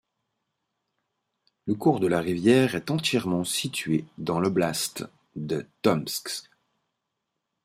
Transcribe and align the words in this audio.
Le 1.67 1.75
cours 1.75 1.99
de 1.99 2.07
la 2.07 2.21
rivière 2.21 2.73
est 2.73 2.89
entièrement 2.89 3.43
situé 3.43 4.03
dans 4.17 4.39
l'oblast 4.39 5.05
de 5.35 5.67
Tomsk. 5.83 6.49